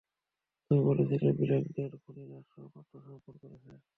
[0.71, 3.71] তুমি বলেছিলে ব্ল্যাক ডের খুনিরা সব আত্মসমর্পণ করেছে?